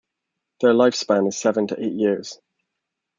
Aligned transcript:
Their 0.61 0.73
lifespan 0.73 1.27
is 1.27 1.37
seven 1.37 1.67
to 1.67 1.79
eight 1.79 1.93
years. 1.93 2.39